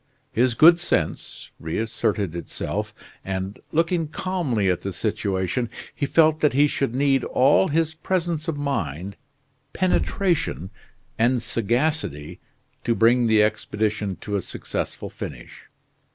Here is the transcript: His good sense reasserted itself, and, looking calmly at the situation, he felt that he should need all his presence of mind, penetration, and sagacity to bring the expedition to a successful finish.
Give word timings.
His 0.31 0.55
good 0.55 0.79
sense 0.79 1.51
reasserted 1.59 2.35
itself, 2.35 2.91
and, 3.23 3.59
looking 3.71 4.07
calmly 4.07 4.67
at 4.67 4.81
the 4.81 4.91
situation, 4.91 5.69
he 5.93 6.07
felt 6.07 6.39
that 6.39 6.53
he 6.53 6.65
should 6.65 6.95
need 6.95 7.23
all 7.23 7.67
his 7.67 7.93
presence 7.93 8.47
of 8.47 8.57
mind, 8.57 9.15
penetration, 9.73 10.71
and 11.19 11.39
sagacity 11.39 12.39
to 12.83 12.95
bring 12.95 13.27
the 13.27 13.43
expedition 13.43 14.15
to 14.21 14.35
a 14.35 14.41
successful 14.41 15.11
finish. 15.11 15.65